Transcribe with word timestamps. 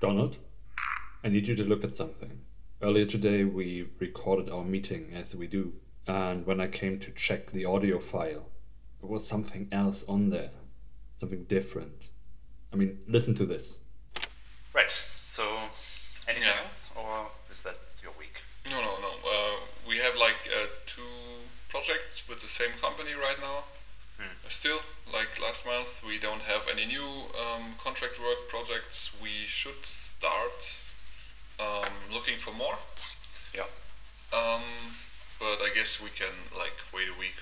Donald, 0.00 0.38
I 1.22 1.28
need 1.28 1.46
you 1.46 1.54
to 1.56 1.64
look 1.64 1.84
at 1.84 1.94
something. 1.94 2.40
Earlier 2.80 3.04
today, 3.04 3.44
we 3.44 3.86
recorded 3.98 4.48
our 4.48 4.64
meeting 4.64 5.12
as 5.14 5.36
we 5.36 5.46
do, 5.46 5.74
and 6.06 6.46
when 6.46 6.58
I 6.58 6.68
came 6.68 6.98
to 7.00 7.10
check 7.12 7.48
the 7.48 7.66
audio 7.66 7.98
file, 8.00 8.46
there 9.00 9.10
was 9.10 9.28
something 9.28 9.68
else 9.70 10.08
on 10.08 10.30
there. 10.30 10.50
Something 11.16 11.44
different. 11.44 12.08
I 12.72 12.76
mean, 12.76 13.00
listen 13.06 13.34
to 13.34 13.44
this. 13.44 13.82
Right. 14.72 14.88
So, 14.88 15.44
anything 16.26 16.48
Yeah. 16.48 16.64
else, 16.64 16.96
or 16.96 17.30
is 17.50 17.62
that 17.64 17.78
your 18.02 18.12
week? 18.18 18.42
No, 18.70 18.80
no, 18.80 18.98
no. 19.00 19.12
Uh, 19.22 19.60
we 19.86 19.98
have 19.98 20.16
like 20.16 20.40
uh, 20.48 20.66
two 20.86 21.12
projects 21.68 22.26
with 22.26 22.40
the 22.40 22.48
same 22.48 22.72
company 22.80 23.12
right 23.12 23.38
now. 23.38 23.64
Still, 24.48 24.80
like 25.12 25.40
last 25.40 25.64
month, 25.64 26.02
we 26.06 26.18
don't 26.18 26.42
have 26.42 26.66
any 26.70 26.84
new 26.84 27.06
um, 27.38 27.74
contract 27.78 28.18
work 28.20 28.48
projects. 28.48 29.10
We 29.22 29.46
should 29.46 29.84
start 29.86 30.82
um, 31.60 31.92
looking 32.12 32.38
for 32.38 32.52
more. 32.52 32.74
Yeah. 33.54 33.68
Um, 34.32 34.62
but 35.38 35.62
I 35.62 35.70
guess 35.74 36.00
we 36.02 36.10
can 36.10 36.34
like 36.58 36.76
wait 36.92 37.08
a 37.08 37.18
week 37.18 37.38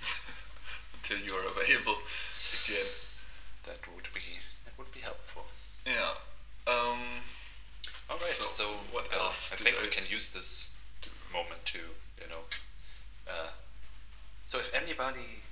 until 0.94 1.18
you 1.18 1.32
are 1.34 1.40
available 1.42 1.98
again. 2.66 2.90
That 3.64 3.78
would 3.94 4.08
be 4.14 4.20
that 4.64 4.78
would 4.78 4.92
be 4.92 5.00
helpful. 5.00 5.44
Yeah. 5.86 6.14
Um, 6.66 7.00
All 8.08 8.16
right. 8.16 8.20
So, 8.20 8.44
So, 8.46 8.64
what 8.92 9.08
uh, 9.12 9.24
else 9.24 9.52
I 9.52 9.56
think 9.56 9.78
I- 9.78 9.82
we 9.82 9.88
can 9.88 10.04
use 10.08 10.32
this 10.32 10.78
moment 11.32 11.64
to, 11.66 11.78
you 11.78 12.28
know. 12.28 12.42
Uh, 13.26 13.50
so 14.46 14.58
if 14.58 14.74
anybody 14.74 15.42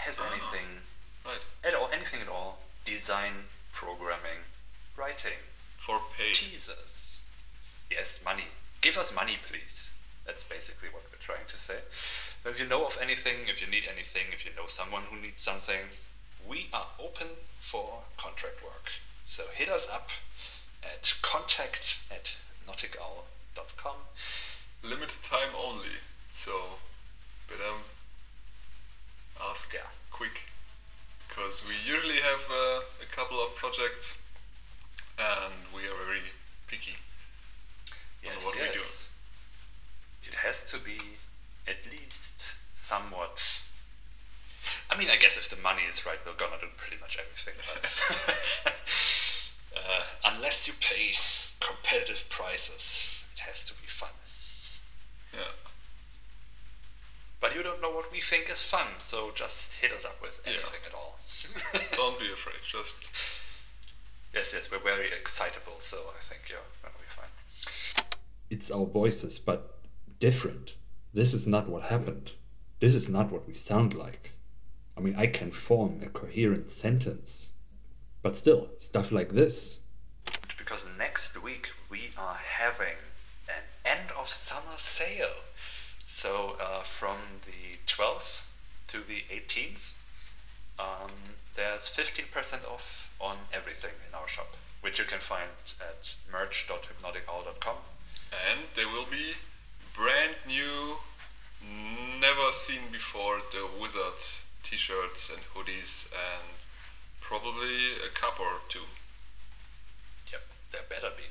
has 0.00 0.20
anything 0.20 0.82
right. 1.24 1.44
at 1.64 1.74
all, 1.74 1.88
anything 1.92 2.20
at 2.20 2.28
all, 2.28 2.58
design, 2.84 3.32
programming, 3.72 4.40
writing, 4.96 5.38
For 5.76 6.00
pay. 6.16 6.32
Jesus. 6.32 7.30
Yes, 7.90 8.24
money. 8.24 8.44
Give 8.80 8.96
us 8.96 9.14
money, 9.14 9.36
please. 9.42 9.94
That's 10.26 10.42
basically 10.42 10.88
what 10.90 11.02
we're 11.10 11.18
trying 11.18 11.46
to 11.46 11.58
say. 11.58 11.78
So 11.90 12.50
if 12.50 12.60
you 12.60 12.66
know 12.68 12.86
of 12.86 12.96
anything, 13.02 13.48
if 13.48 13.60
you 13.60 13.70
need 13.70 13.84
anything, 13.90 14.26
if 14.32 14.44
you 14.44 14.52
know 14.56 14.66
someone 14.66 15.02
who 15.10 15.20
needs 15.20 15.42
something, 15.42 15.80
we 16.48 16.68
are 16.72 16.86
open 16.98 17.26
for 17.58 18.00
contract 18.16 18.62
work. 18.64 18.90
So 19.24 19.44
hit 19.52 19.68
us 19.68 19.90
up 19.92 20.08
at 20.82 21.14
contact 21.22 22.02
at 22.10 22.36
hypnoticowl.com. 22.66 23.96
Limited 24.84 25.22
time 25.22 25.50
only. 25.56 26.00
So, 26.30 26.52
better 27.48 27.68
um, 27.68 27.80
ask 29.50 29.72
Yeah. 29.74 29.80
Quick. 30.10 30.40
Because 31.28 31.62
we 31.68 31.74
usually 31.92 32.16
have 32.20 32.42
uh, 32.50 32.80
a 33.02 33.06
couple 33.10 33.38
of 33.42 33.54
projects 33.54 34.18
and 35.18 35.52
we 35.74 35.84
are 35.84 35.96
very 36.06 36.20
picky. 36.66 36.96
on 38.26 38.32
Yes, 38.34 38.44
what 38.46 38.54
we 38.56 38.60
do. 38.66 38.72
yes. 38.72 39.18
It 40.24 40.34
has 40.34 40.70
to 40.72 40.84
be 40.84 40.98
at 41.68 41.86
least 41.90 42.56
somewhat. 42.72 43.62
I 44.90 44.96
mean, 44.98 45.08
I 45.10 45.16
guess 45.16 45.36
if 45.38 45.48
the 45.54 45.60
money 45.62 45.82
is 45.88 46.04
right, 46.06 46.18
we're 46.26 46.34
gonna 46.34 46.60
do 46.60 46.66
pretty 46.76 47.00
much 47.00 47.18
everything. 47.18 47.54
But 47.66 47.84
uh, 49.76 50.02
unless 50.34 50.66
you 50.68 50.74
pay 50.80 51.12
competitive 51.60 52.28
prices, 52.30 53.24
it 53.34 53.40
has 53.40 53.64
to 53.66 53.80
be 53.80 53.88
fun. 53.88 54.10
Yeah. 55.34 55.69
But 57.40 57.54
you 57.54 57.62
don't 57.62 57.80
know 57.80 57.90
what 57.90 58.12
we 58.12 58.20
think 58.20 58.50
is 58.50 58.62
fun, 58.62 58.86
so 58.98 59.30
just 59.34 59.80
hit 59.80 59.92
us 59.92 60.04
up 60.04 60.20
with 60.22 60.40
Yeah. 60.44 60.52
anything 60.52 60.80
at 60.86 60.94
all. 60.94 61.18
Don't 61.96 62.18
be 62.20 62.26
afraid. 62.26 62.60
Just 62.62 63.08
yes, 64.34 64.52
yes, 64.54 64.70
we're 64.70 64.78
very 64.78 65.06
excitable, 65.06 65.76
so 65.78 65.96
I 66.16 66.20
think 66.20 66.42
you're 66.50 66.58
gonna 66.82 66.94
be 66.98 67.06
fine. 67.08 68.04
It's 68.50 68.70
our 68.70 68.84
voices, 68.86 69.38
but 69.38 69.78
different. 70.18 70.74
This 71.14 71.32
is 71.32 71.46
not 71.46 71.68
what 71.68 71.84
happened. 71.84 72.32
This 72.78 72.94
is 72.94 73.08
not 73.10 73.30
what 73.32 73.46
we 73.48 73.54
sound 73.54 73.94
like. 73.94 74.32
I 74.96 75.00
mean, 75.00 75.16
I 75.16 75.26
can 75.26 75.50
form 75.50 76.00
a 76.02 76.10
coherent 76.10 76.70
sentence. 76.70 77.54
But 78.22 78.36
still, 78.36 78.68
stuff 78.76 79.10
like 79.12 79.30
this. 79.30 79.82
because 80.58 80.86
next 80.98 81.42
week 81.42 81.72
we 81.88 82.10
are 82.18 82.34
having 82.36 82.96
an 83.48 83.62
end 83.86 84.10
of 84.18 84.28
summer 84.30 84.76
sale. 84.76 85.36
So 86.10 86.56
uh, 86.60 86.80
from 86.80 87.16
the 87.46 87.78
12th 87.86 88.48
to 88.88 88.98
the 88.98 89.22
18th, 89.32 89.94
um, 90.80 91.08
there's 91.54 91.88
15% 91.88 92.68
off 92.68 93.14
on 93.20 93.36
everything 93.52 93.92
in 94.08 94.14
our 94.16 94.26
shop, 94.26 94.56
which 94.80 94.98
you 94.98 95.04
can 95.04 95.20
find 95.20 95.48
at 95.80 96.16
merch.hypnoticowl.com. 96.32 97.76
and 98.50 98.60
there 98.74 98.88
will 98.88 99.06
be 99.08 99.34
brand 99.94 100.34
new, 100.48 100.96
never 102.20 102.50
seen 102.50 102.90
before 102.90 103.40
the 103.52 103.68
Wizard 103.80 104.20
t-shirts 104.64 105.30
and 105.30 105.40
hoodies 105.54 106.10
and 106.12 106.66
probably 107.20 107.94
a 108.04 108.12
cup 108.12 108.40
or 108.40 108.58
two. 108.68 108.80
Yep, 110.32 110.42
there 110.72 110.82
better 110.90 111.12
be. 111.16 111.22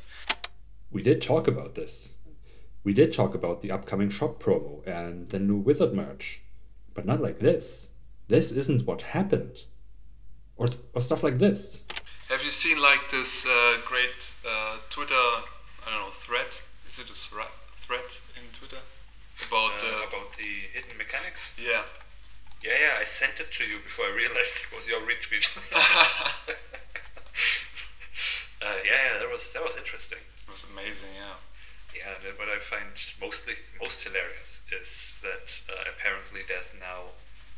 We 0.90 1.04
did 1.04 1.22
talk 1.22 1.50
about 1.50 1.76
this. 1.76 2.19
We 2.84 2.94
did 2.94 3.14
talk 3.14 3.36
about 3.36 3.62
the 3.62 3.72
upcoming 3.72 4.10
shop 4.10 4.42
promo 4.42 4.86
and 4.88 5.28
the 5.28 5.40
new 5.40 5.58
wizard 5.58 5.94
merch. 5.94 6.42
But 6.94 7.06
not 7.06 7.22
like 7.22 7.40
this. 7.40 7.94
This 8.28 8.52
isn't 8.52 8.88
what 8.88 9.02
happened. 9.02 9.58
Or, 10.58 10.68
or 10.94 11.02
stuff 11.02 11.24
like 11.24 11.38
this. 11.38 11.88
Have 12.30 12.44
you 12.44 12.52
seen 12.52 12.82
like 12.82 13.10
this 13.10 13.46
uh, 13.46 13.78
great 13.86 14.34
uh, 14.48 14.78
Twitter, 14.90 15.16
I 15.16 15.90
don't 15.90 16.02
know, 16.02 16.12
thread? 16.12 16.58
Is 16.88 17.00
it 17.00 17.10
a 17.10 17.14
thread, 17.14 17.48
thread 17.78 18.06
in 18.36 18.44
Twitter? 18.58 18.82
About, 19.48 19.82
uh, 19.82 20.08
about 20.08 20.34
the 20.34 20.68
hidden 20.74 20.98
mechanics? 20.98 21.56
yeah. 21.58 21.86
Yeah, 22.64 22.74
yeah, 22.76 23.00
I 23.00 23.06
sent 23.06 23.40
it 23.40 23.52
to 23.54 23.64
you 23.64 23.80
before 23.80 24.06
I 24.06 24.12
realized 24.16 24.68
it 24.68 24.76
was 24.76 24.90
your 24.90 25.00
retweet. 25.00 25.48
uh, 28.62 28.76
yeah, 28.84 28.92
yeah, 28.92 29.20
that 29.20 29.30
was 29.32 29.54
that 29.54 29.64
was 29.64 29.78
interesting. 29.78 30.20
It 30.20 30.52
was 30.52 30.66
amazing, 30.74 31.08
yeah. 31.16 31.40
Yeah, 31.96 32.14
and 32.26 32.38
what 32.38 32.48
I 32.50 32.60
find 32.60 32.94
mostly 33.20 33.56
most 33.80 34.04
hilarious 34.06 34.64
is 34.72 35.20
that 35.24 35.62
uh, 35.74 35.90
apparently 35.90 36.42
there's 36.48 36.78
now 36.80 37.14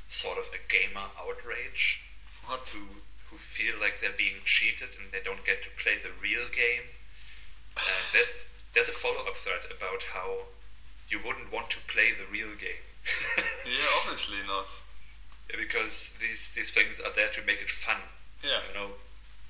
sort 0.07 0.37
of 0.37 0.49
a 0.53 0.61
gamer 0.71 1.07
outrage 1.19 2.03
What? 2.45 2.67
who 2.69 3.01
who 3.29 3.37
feel 3.37 3.75
like 3.79 3.99
they're 4.01 4.17
being 4.17 4.43
cheated 4.43 4.95
and 4.99 5.11
they 5.11 5.21
don't 5.23 5.45
get 5.45 5.63
to 5.63 5.69
play 5.81 5.95
the 5.97 6.11
real 6.21 6.47
game. 6.51 6.87
And 7.77 8.03
there's 8.13 8.53
there's 8.73 8.89
a 8.89 8.93
follow 8.95 9.27
up 9.27 9.35
thread 9.37 9.63
about 9.75 10.03
how 10.13 10.47
you 11.09 11.19
wouldn't 11.25 11.51
want 11.51 11.69
to 11.71 11.79
play 11.87 12.11
the 12.11 12.27
real 12.31 12.55
game. 12.59 12.83
Yeah, 13.67 13.87
obviously 14.01 14.37
not. 14.47 14.71
Yeah, 15.49 15.57
because 15.59 16.17
these 16.19 16.55
these 16.55 16.71
things 16.71 16.99
are 16.99 17.13
there 17.13 17.29
to 17.29 17.45
make 17.45 17.61
it 17.61 17.69
fun. 17.69 18.01
Yeah. 18.43 18.59
You 18.69 18.73
know, 18.73 18.89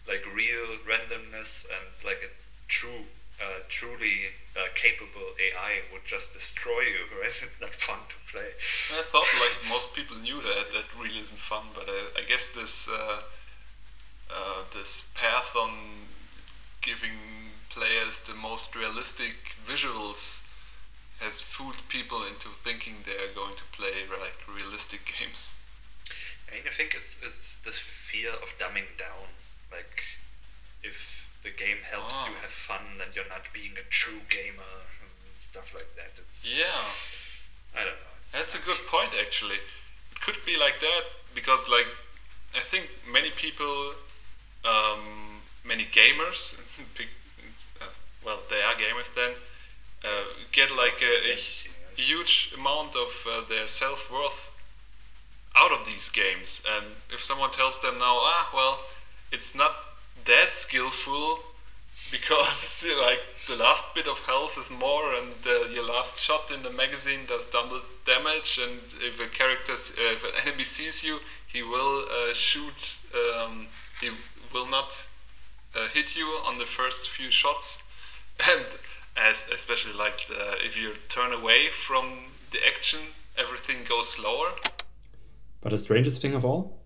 like 0.08 0.24
real 0.36 0.78
randomness 0.90 1.69
and 1.72 1.88
like 2.06 2.22
a 2.25 2.31
true, 2.68 3.06
uh, 3.40 3.59
truly 3.69 4.34
uh, 4.58 4.68
capable 4.75 5.34
AI 5.40 5.81
would 5.92 6.06
just 6.06 6.34
destroy 6.34 6.81
you. 6.81 7.06
Right? 7.22 7.28
It's 7.44 7.62
not 7.62 7.69
fun 7.69 8.00
to 8.09 8.16
play. 8.31 8.50
I 8.97 9.03
thought 9.03 9.30
like 9.40 9.69
most 9.69 9.94
people 9.94 10.18
knew 10.18 10.42
that 10.42 10.72
that 10.72 10.86
really 11.00 11.19
isn't 11.19 11.38
fun, 11.38 11.64
but 11.74 11.86
I, 11.88 12.22
I 12.22 12.24
guess 12.28 12.50
this 12.50 12.90
uh, 12.90 13.22
uh, 14.30 14.64
this 14.74 15.09
path 15.14 15.56
on 15.56 15.72
giving 16.81 17.18
players 17.69 18.19
the 18.19 18.34
most 18.34 18.75
realistic 18.75 19.56
visuals 19.66 20.42
has 21.19 21.42
fooled 21.42 21.78
people 21.88 22.24
into 22.25 22.50
thinking 22.50 22.96
they 23.06 23.13
are 23.13 23.34
going 23.36 23.56
to 23.56 23.63
play 23.72 24.03
like 24.09 24.38
realistic 24.48 25.02
games. 25.19 25.53
I 26.50 26.56
mean, 26.56 26.63
I 26.66 26.69
think 26.69 26.94
it's 26.96 27.22
it's 27.24 27.62
this 27.62 27.80
fear 27.80 28.31
of 28.31 28.57
dumbing 28.57 28.98
down. 28.98 29.30
Like, 29.72 30.04
if 30.84 31.31
the 31.41 31.49
game 31.51 31.77
helps 31.89 32.25
you 32.25 32.33
Ah. 32.38 32.41
have 32.41 32.51
fun, 32.69 32.97
then 32.97 33.07
you're 33.15 33.27
not 33.29 33.45
being 33.53 33.73
a 33.77 33.85
true 33.89 34.21
gamer 34.29 34.75
and 35.01 35.38
stuff 35.38 35.73
like 35.73 35.95
that. 35.95 36.11
It's 36.19 36.55
Yeah, 36.57 36.81
I 37.79 37.83
don't 37.85 37.99
know. 38.03 38.13
It's, 38.21 38.33
that's 38.33 38.55
a 38.55 38.61
good 38.69 38.81
point 38.88 39.09
actually. 39.19 39.59
It 40.13 40.19
could 40.21 40.39
be 40.45 40.55
like 40.57 40.79
that 40.79 41.03
because 41.33 41.67
like 41.69 41.88
I 42.55 42.59
think 42.59 42.89
many 43.11 43.31
people, 43.31 43.95
um, 44.65 45.41
many 45.63 45.85
gamers, 45.85 46.59
uh, 47.81 47.85
well 48.25 48.39
they 48.49 48.61
are 48.61 48.75
gamers 48.75 49.09
then, 49.15 49.31
uh, 50.03 50.23
get 50.51 50.69
like 50.75 51.01
a, 51.01 51.31
a 51.33 51.38
huge 51.95 52.53
amount 52.57 52.95
of 52.95 53.11
uh, 53.27 53.41
their 53.47 53.67
self 53.67 54.11
worth 54.11 54.49
out 55.55 55.71
of 55.71 55.85
these 55.85 56.09
games. 56.09 56.63
And 56.75 56.85
if 57.11 57.23
someone 57.23 57.51
tells 57.51 57.79
them 57.81 57.97
now, 57.99 58.17
ah, 58.21 58.49
well, 58.53 58.79
it's 59.31 59.53
not 59.55 59.71
that 60.25 60.53
skillful 60.53 61.39
because 62.12 62.85
like 63.01 63.21
the 63.47 63.56
last 63.56 63.83
bit 63.94 64.07
of 64.07 64.19
health 64.21 64.57
is 64.57 64.71
more, 64.71 65.13
and 65.13 65.33
uh, 65.45 65.69
your 65.69 65.85
last 65.85 66.19
shot 66.19 66.51
in 66.51 66.63
the 66.63 66.71
magazine 66.71 67.21
does 67.27 67.45
double 67.47 67.81
damage, 68.06 68.59
and 68.62 68.79
if 69.01 69.19
a 69.19 69.27
character, 69.27 69.73
uh, 69.73 70.15
if 70.15 70.23
an 70.23 70.47
enemy 70.47 70.63
sees 70.63 71.03
you, 71.03 71.19
he 71.47 71.62
will 71.62 72.06
uh, 72.09 72.33
shoot. 72.33 72.97
Um, 73.13 73.68
he 74.00 74.09
will 74.53 74.69
not 74.69 75.07
uh, 75.75 75.88
hit 75.94 76.15
you 76.15 76.25
on 76.47 76.57
the 76.57 76.65
first 76.65 77.09
few 77.09 77.29
shots, 77.29 77.83
and 78.50 78.65
as 79.17 79.45
especially 79.53 79.94
like 79.94 80.27
the, 80.27 80.65
if 80.65 80.79
you 80.79 80.94
turn 81.09 81.33
away 81.33 81.69
from 81.69 82.06
the 82.51 82.59
action, 82.65 83.00
everything 83.38 83.77
goes 83.88 84.09
slower. 84.09 84.51
But 85.62 85.69
the 85.69 85.77
strangest 85.77 86.21
thing 86.21 86.33
of 86.33 86.44
all, 86.44 86.79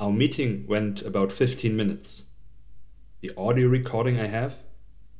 our 0.00 0.10
meeting 0.10 0.66
went 0.66 1.02
about 1.02 1.30
15 1.30 1.76
minutes. 1.76 2.33
The 3.24 3.32
audio 3.38 3.68
recording 3.68 4.20
I 4.20 4.26
have 4.26 4.66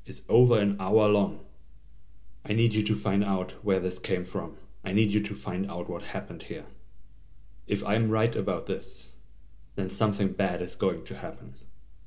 is 0.04 0.26
over 0.28 0.60
an 0.60 0.76
hour 0.78 1.08
long. 1.08 1.40
I 2.44 2.52
need 2.52 2.74
you 2.74 2.82
to 2.82 2.94
find 2.94 3.24
out 3.24 3.52
where 3.64 3.80
this 3.80 3.98
came 3.98 4.26
from. 4.26 4.58
I 4.84 4.92
need 4.92 5.12
you 5.12 5.22
to 5.22 5.32
find 5.32 5.70
out 5.70 5.88
what 5.88 6.02
happened 6.02 6.42
here. 6.42 6.66
If 7.66 7.82
I'm 7.82 8.10
right 8.10 8.36
about 8.36 8.66
this, 8.66 9.16
then 9.76 9.88
something 9.88 10.32
bad 10.32 10.60
is 10.60 10.76
going 10.76 11.04
to 11.04 11.14
happen. 11.14 11.54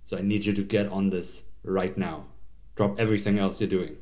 So 0.03 0.19
I 0.19 0.21
need 0.21 0.45
you 0.45 0.53
to 0.53 0.63
get 0.63 0.85
on 0.85 1.09
this 1.09 1.53
right 1.63 1.97
now. 1.97 2.25
Drop 2.75 2.99
everything 2.99 3.39
else 3.39 3.59
you're 3.59 3.67
doing. 3.67 3.97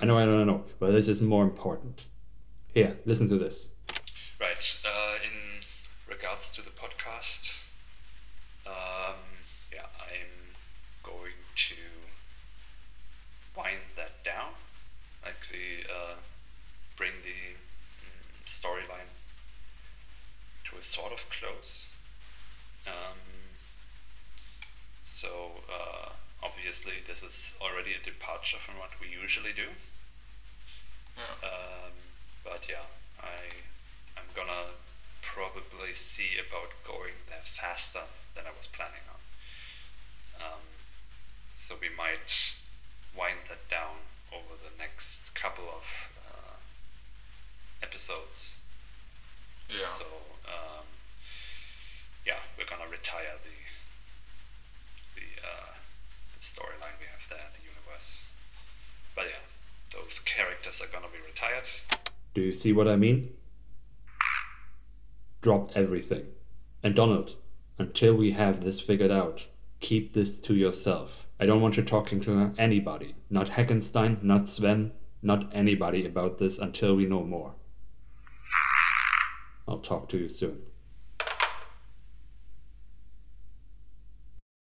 I 0.00 0.06
know, 0.06 0.16
I 0.16 0.24
know, 0.24 0.40
I 0.40 0.44
know, 0.44 0.64
but 0.78 0.92
this 0.92 1.08
is 1.08 1.20
more 1.20 1.44
important. 1.44 2.06
Here, 2.72 2.96
listen 3.04 3.28
to 3.28 3.36
this. 3.36 3.74
Right. 4.40 4.80
Uh, 4.82 5.16
in 5.26 5.60
regards 6.08 6.56
to 6.56 6.64
the 6.64 6.70
podcast, 6.70 7.68
um, 8.66 9.16
yeah, 9.70 9.84
I'm 10.00 10.53
going 11.04 11.38
to 11.54 11.74
wind 13.56 13.80
that 13.96 14.24
down, 14.24 14.52
like 15.24 15.46
the 15.48 15.88
uh, 15.90 16.16
bring 16.96 17.12
the 17.22 17.54
mm, 17.54 18.44
storyline 18.46 19.10
to 20.64 20.76
a 20.76 20.82
sort 20.82 21.12
of 21.12 21.28
close. 21.30 21.96
Um, 22.86 23.18
so 25.02 25.28
uh, 25.72 26.10
obviously, 26.42 26.94
this 27.06 27.22
is 27.22 27.58
already 27.62 27.92
a 27.94 28.04
departure 28.04 28.58
from 28.58 28.78
what 28.78 28.90
we 29.00 29.08
usually 29.08 29.52
do. 29.52 29.68
Yeah. 31.16 31.48
Um, 31.48 31.92
but 32.44 32.68
yeah, 32.68 32.86
I 33.22 33.36
I'm 34.16 34.28
gonna 34.34 34.74
probably 35.22 35.94
see 35.94 36.38
about 36.38 36.70
going 36.86 37.14
there 37.28 37.42
faster 37.42 38.00
than 38.34 38.44
I 38.46 38.56
was 38.56 38.66
planning 38.66 39.04
on. 39.08 39.20
So 41.56 41.76
we 41.80 41.88
might 41.96 42.56
wind 43.16 43.38
that 43.48 43.68
down 43.68 43.94
over 44.32 44.54
the 44.64 44.76
next 44.76 45.36
couple 45.36 45.64
of 45.74 46.10
uh, 46.26 46.56
episodes. 47.80 48.66
Yeah. 49.70 49.76
So 49.76 50.04
um, 50.48 50.84
yeah, 52.26 52.38
we're 52.58 52.66
gonna 52.66 52.90
retire 52.90 53.38
the 53.44 55.20
the, 55.20 55.46
uh, 55.46 55.74
the 56.34 56.40
storyline 56.40 56.98
we 56.98 57.06
have 57.12 57.24
there 57.30 57.38
in 57.38 57.52
the 57.56 57.62
universe. 57.62 58.34
But 59.14 59.26
yeah, 59.26 59.96
those 59.96 60.18
characters 60.18 60.82
are 60.82 60.92
gonna 60.92 61.12
be 61.12 61.24
retired. 61.24 61.68
Do 62.34 62.40
you 62.40 62.52
see 62.52 62.72
what 62.72 62.88
I 62.88 62.96
mean? 62.96 63.32
Drop 65.40 65.70
everything. 65.76 66.26
And 66.82 66.96
Donald, 66.96 67.36
until 67.78 68.16
we 68.16 68.32
have 68.32 68.60
this 68.60 68.80
figured 68.80 69.12
out, 69.12 69.46
keep 69.78 70.14
this 70.14 70.40
to 70.40 70.54
yourself. 70.54 71.28
I 71.44 71.46
don't 71.46 71.60
want 71.60 71.76
you 71.76 71.82
talking 71.82 72.20
to 72.22 72.54
anybody. 72.56 73.14
Not 73.28 73.50
Heckenstein, 73.50 74.22
not 74.22 74.48
Sven, 74.48 74.92
not 75.20 75.54
anybody 75.54 76.06
about 76.06 76.38
this 76.38 76.58
until 76.58 76.96
we 76.96 77.04
know 77.04 77.22
more. 77.22 77.54
I'll 79.68 79.80
talk 79.80 80.08
to 80.08 80.16
you 80.16 80.30
soon. 80.30 80.62